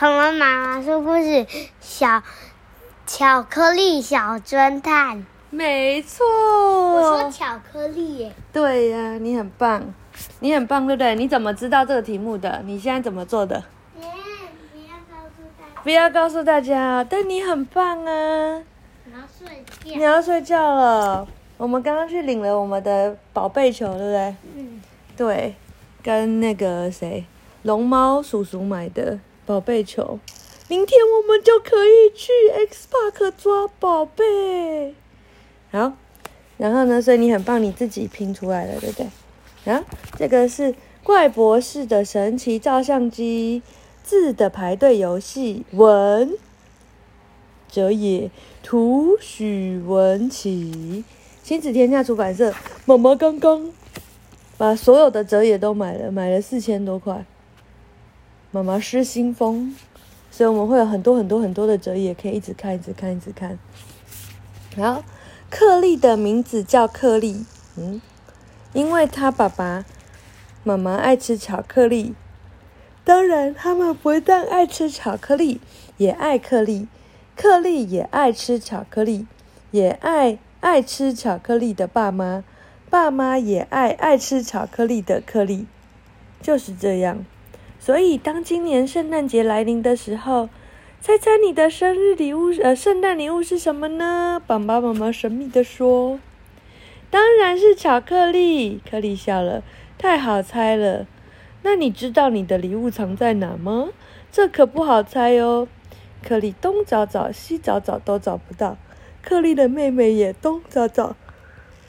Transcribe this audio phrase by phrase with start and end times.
[0.00, 1.46] 恐龙妈妈说故事，
[1.78, 2.22] 小
[3.06, 5.26] 巧克力小侦探。
[5.50, 6.24] 没错。
[6.94, 8.32] 我说巧克力耶。
[8.50, 9.92] 对呀、啊，你很棒，
[10.38, 11.14] 你很棒，对不对？
[11.16, 12.62] 你怎么知道这个题目的？
[12.64, 13.62] 你现在怎么做的？
[13.94, 14.08] 不要
[15.10, 15.82] 告诉大家。
[15.82, 18.62] 不要告诉大家，但你很棒啊。
[19.04, 19.96] 你要睡觉。
[19.98, 21.28] 你要睡觉了。
[21.58, 24.34] 我们刚刚去领了我们的宝贝球，对不对？
[24.56, 24.80] 嗯。
[25.14, 25.54] 对，
[26.02, 27.26] 跟那个谁，
[27.64, 30.18] 龙猫叔叔买的宝贝球。
[30.68, 32.30] 明天我们就可以去
[32.68, 34.94] X Park 抓宝贝。
[35.72, 35.94] 好，
[36.56, 37.02] 然后呢？
[37.02, 39.72] 所以你很棒，你自己拼出来了，对不对？
[39.72, 39.84] 啊，
[40.16, 43.62] 这个是怪博士的神奇照相机，
[44.02, 46.36] 字的排队游戏，文
[47.68, 48.30] 哲也，
[48.62, 51.04] 图许文琪。
[51.42, 52.54] 亲子天下出版社，
[52.86, 53.72] 妈妈刚刚
[54.56, 57.24] 把所有的折页都买了，买了四千多块。
[58.50, 59.74] 妈妈失心疯，
[60.30, 63.58] 所以我们会有很多很多很多的折页，可以一直看，一直看，一直看。
[64.76, 65.04] 好，
[65.48, 67.44] 克利的名字叫克利，
[67.76, 68.00] 嗯，
[68.72, 69.84] 因为他爸爸
[70.64, 72.14] 妈妈爱吃巧克力。
[73.04, 75.60] 当然，他们不但爱吃巧克力，
[75.96, 76.88] 也爱克利。
[77.36, 79.26] 克利也爱吃巧克力，
[79.70, 80.38] 也爱。
[80.60, 82.44] 爱吃巧克力的爸妈，
[82.90, 85.66] 爸妈也爱爱吃巧克力的克利，
[86.42, 87.24] 就是这样。
[87.80, 90.50] 所以，当今年圣诞节来临的时候，
[91.00, 94.40] 猜猜你的生日礼物，呃，圣诞礼物是什么呢？
[94.46, 96.20] 爸爸妈妈神秘的说
[97.10, 99.62] ：“当然是巧克力。”克里笑了，
[99.96, 101.06] 太好猜了。
[101.62, 103.88] 那你知道你的礼物藏在哪吗？
[104.30, 105.66] 这可不好猜哦。
[106.22, 108.76] 克里东找找，西找找，都找不到。
[109.22, 111.16] 克里的妹妹也东找找，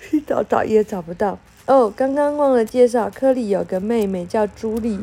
[0.00, 1.40] 西找找也找不到。
[1.66, 5.00] 哦，刚刚忘了介绍，克里有个妹妹叫朱莉，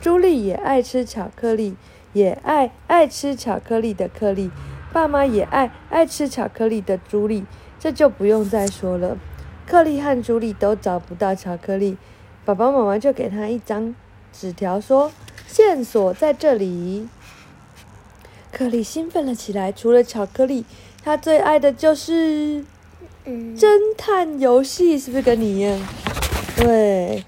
[0.00, 1.76] 朱莉也爱吃巧克力，
[2.12, 4.50] 也爱爱吃巧克力的克利，
[4.92, 7.44] 爸妈也爱爱吃巧克力的朱莉，
[7.78, 9.16] 这就不用再说了。
[9.66, 11.96] 克利和朱莉都找不到巧克力，
[12.44, 13.94] 爸爸妈妈就给他一张
[14.32, 15.10] 纸条，说
[15.46, 17.08] 线索在这里。
[18.52, 20.64] 克利兴奋了起来，除了巧克力。
[21.04, 22.64] 他最爱的就是
[23.24, 25.80] 侦探游戏，是不是跟你一样？
[26.56, 27.24] 对，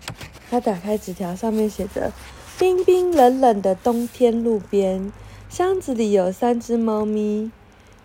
[0.50, 2.10] 他打开纸条，上面写着：
[2.58, 5.12] 冰冰冷冷的冬天路边，
[5.48, 7.52] 箱子里有三只猫咪，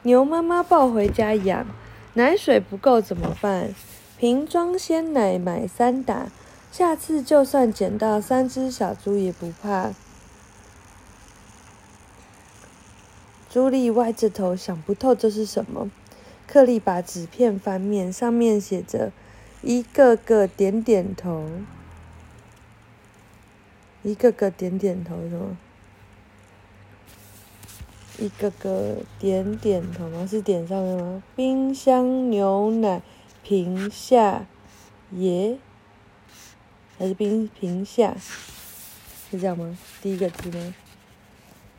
[0.03, 1.66] 牛妈妈抱回家养，
[2.14, 3.74] 奶水不够怎么办？
[4.19, 6.28] 瓶装鲜奶买三打，
[6.72, 9.92] 下次就算捡到三只小猪也不怕。
[13.50, 15.90] 朱莉歪着头想不透这是什么。
[16.46, 19.12] 克利把纸片翻面，上面写着
[19.63, 21.50] 一个个点点头，
[24.03, 25.58] 一个个点点头是吗？
[28.19, 30.28] 一个个点点头吗？
[30.30, 31.24] 是点上面吗？
[31.36, 33.02] 冰箱牛奶
[33.42, 34.46] 瓶下
[35.12, 35.58] 耶，
[37.00, 38.16] 还是冰瓶下？
[39.31, 39.78] 是这样吗？
[40.02, 40.75] 第一个字吗？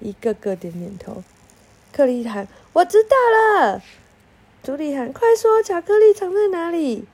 [0.00, 1.22] 一个个点点头。
[1.92, 3.10] 克利喊：“我知道
[3.62, 3.80] 了。”
[4.64, 7.04] 朱莉喊：“快说，巧克力藏在哪里？”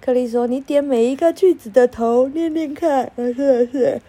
[0.00, 4.00] 克利说：“你点每一个句子的头，念念看。”啊，是的是。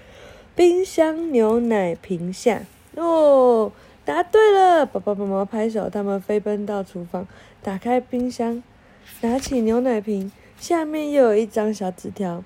[0.60, 2.64] 冰箱牛奶瓶下。
[2.98, 3.72] 哦，
[4.04, 4.86] 答对了！
[4.86, 7.26] 爸爸妈妈拍手，他们飞奔到厨房，
[7.64, 8.62] 打开冰箱，
[9.22, 12.44] 拿起牛奶瓶，下面又有一张小纸条。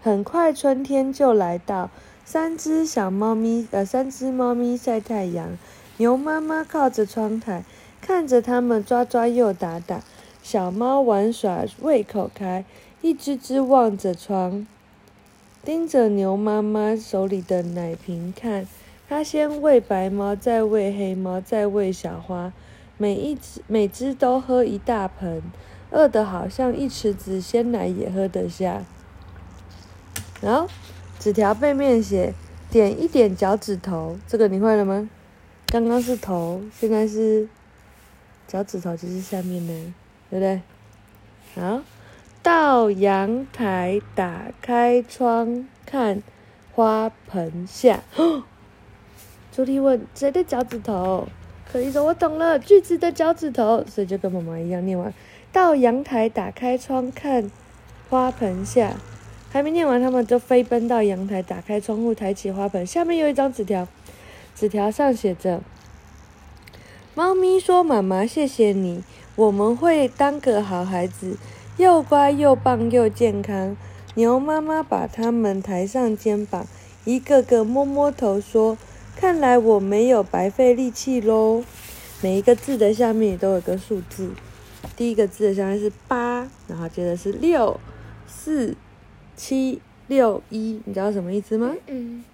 [0.00, 1.90] 很快春天就来到，
[2.24, 5.58] 三只小猫咪，呃，三只猫咪晒太阳。
[5.96, 7.64] 牛妈妈靠着窗台，
[8.00, 10.04] 看着它们抓抓又打打，
[10.40, 12.64] 小猫玩耍，胃口开，
[13.02, 14.64] 一只只望着窗，
[15.66, 18.68] 盯着牛妈妈手里的奶瓶看。
[19.08, 22.52] 它先喂白猫，再喂黑猫，再喂小花，
[22.96, 25.42] 每一只每只都喝一大盆，
[25.90, 28.84] 饿得好像一池子鲜奶也喝得下。
[30.40, 30.68] 然后
[31.18, 32.32] 纸条背面写：
[32.70, 35.10] 点一点脚趾头，这个你会了吗？
[35.66, 37.48] 刚刚是头，现在是
[38.46, 39.94] 脚趾头，就是下面呢，
[40.30, 40.60] 对不对？
[41.56, 41.82] 好，
[42.46, 46.22] 到阳台打开窗看
[46.72, 48.04] 花盆下。
[49.50, 51.26] 朱莉问：“谁的脚趾头？”
[51.68, 55.12] 克利说：“我懂了，句子的脚趾头。”所以就跟妈妈一样念完。
[55.50, 57.50] 到阳台打开窗看
[58.08, 58.94] 花盆下，
[59.50, 63.88] 还没念完，他们就飞奔到阳台，打开窗户，抬起花盆，下面有一张纸条。
[64.54, 65.60] 纸条上写着
[67.16, 69.02] ：“猫咪说，妈妈，谢谢你，
[69.34, 71.36] 我们会当个好孩子，
[71.76, 73.76] 又乖又棒又健康。”
[74.14, 76.66] 牛妈妈把它们抬上肩膀，
[77.04, 78.78] 一个个摸摸头说
[79.14, 81.62] ：“看来我没有白费力气喽。
[82.22, 84.30] 每一个字的下面也都有个数字，
[84.96, 87.78] 第一个字的下面是八，然后接着是六、
[88.26, 88.74] 四、
[89.36, 91.74] 七、六、一，你知道什么意思吗？
[91.86, 92.24] 嗯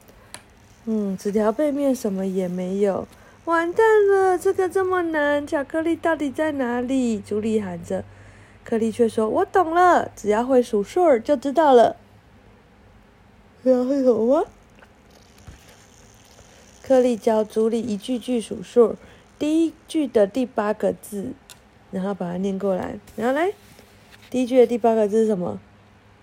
[0.85, 3.09] 嗯，纸条背面什么也没有，
[3.45, 7.19] 完蛋了，这个这么难，巧克力到底在哪里？
[7.19, 8.05] 朱莉喊着，
[8.73, 11.95] 克利却说：“我懂了，只要会数数就知道了。”
[13.63, 14.45] 然后有吗？
[16.83, 18.97] 克利教朱莉一句句数数。
[19.39, 21.33] 第一句的第八个字，
[21.91, 22.99] 然后把它念过来。
[23.15, 23.53] 然后来，
[24.31, 25.61] 第一句的第八个字是什么？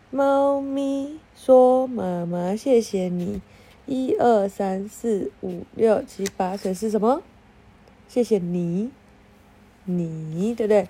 [0.10, 3.44] 猫咪说：“妈妈，谢谢你。”
[3.86, 7.22] 一二三四五六七八，所以是什么？
[8.08, 8.90] 谢谢你，
[9.86, 10.88] 你对不对？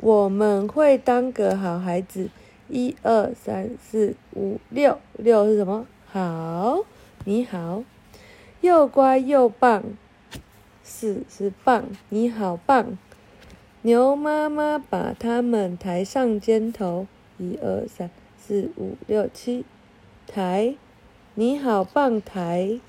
[0.00, 2.30] 我们会当个好孩子。
[2.70, 5.86] 一二三四五六，六是什么？
[6.06, 6.84] 好，
[7.24, 7.82] 你好，
[8.60, 9.82] 又乖又棒。
[10.82, 12.98] 四是棒，你好棒！
[13.82, 17.06] 牛妈妈把它们抬上肩头，
[17.38, 19.64] 一二三四五六七，
[20.26, 20.74] 抬，
[21.34, 22.80] 你好棒抬！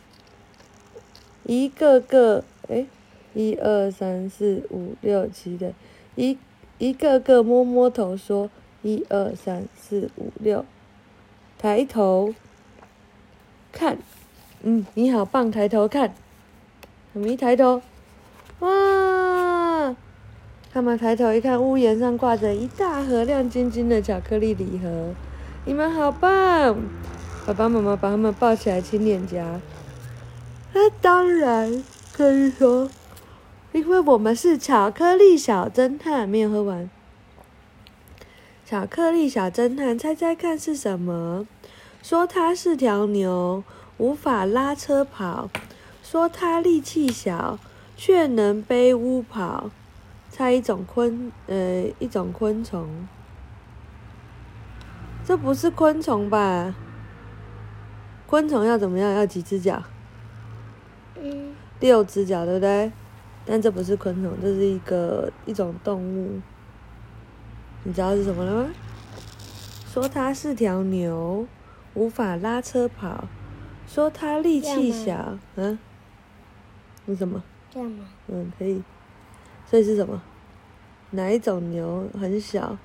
[1.44, 2.86] 一个个，哎，
[3.34, 5.74] 一二三四五六七的，
[6.16, 6.38] 一
[6.80, 8.50] 一个个摸摸头说，
[8.84, 10.64] 一二三四五六，
[11.58, 12.34] 抬头
[13.74, 13.98] 看，
[14.64, 16.16] 嗯，你好棒，抬头看。
[17.12, 17.82] 我们一抬头，
[18.60, 19.94] 哇！
[20.72, 25.14] 他们抬头一看，屋檐上挂着一大盒亮晶晶的巧克力礼盒。
[25.66, 26.78] 你们好棒！
[27.46, 29.60] 爸爸妈妈把他们抱起来亲脸颊。
[30.72, 31.84] 那当然
[32.14, 32.90] 可以说，
[33.72, 36.90] 因为我们是巧克力小侦探，没有喝完。
[38.66, 41.48] 巧克力小侦探，猜猜看是什么？
[42.02, 43.64] 说它是条牛，
[43.98, 45.50] 无法拉车跑。
[46.02, 47.60] 说它力气小，
[47.96, 49.70] 却能背屋跑。
[50.32, 53.08] 猜一种昆，呃，一种昆虫。
[55.26, 56.74] 这不是昆虫吧？
[58.26, 59.12] 昆虫要怎么样？
[59.14, 59.84] 要几只脚？
[61.22, 61.54] 嗯。
[61.80, 62.92] 六只脚，对不对？
[63.52, 66.40] 但这不是昆虫，这是一个一种动物。
[67.84, 68.70] 你知道是什么了吗？
[69.92, 71.48] 说它是条牛，
[71.96, 73.26] 无法拉车跑。
[73.88, 75.80] 说它力气小，嗯。
[77.08, 77.42] 是什么？
[77.72, 78.06] 这样吗？
[78.28, 78.84] 嗯，可以。
[79.66, 80.22] 所以是什么？
[81.10, 82.78] 哪一种牛很小，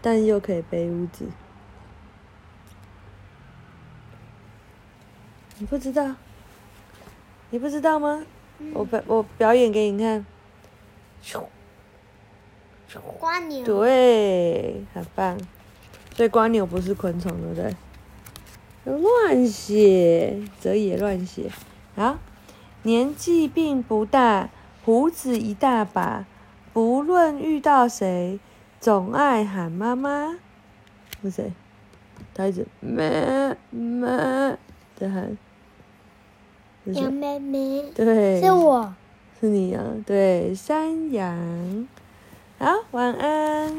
[0.00, 1.26] 但又可以背屋子？
[5.58, 6.14] 你不知道？
[7.50, 8.24] 你不知道吗？
[8.58, 10.24] 嗯、我表我表演给你看。
[13.64, 15.38] 对，很棒。
[16.14, 17.74] 所以瓜牛不是昆虫，对不对？
[18.84, 21.50] 乱写，则也乱写。
[21.96, 22.18] 好。
[22.86, 24.50] 年纪并不大，
[24.84, 26.26] 胡子一大把，
[26.74, 28.38] 不论遇到谁，
[28.78, 30.38] 总爱喊妈妈。
[31.22, 31.52] 是谁？
[32.34, 34.06] 他一直咩咩
[34.96, 35.38] 的喊。
[36.86, 37.84] 羊妹妹。
[37.94, 38.40] 对。
[38.40, 38.94] 是我。
[39.40, 39.82] 是你啊？
[40.06, 41.88] 对，山羊。
[42.58, 43.78] 好，晚安。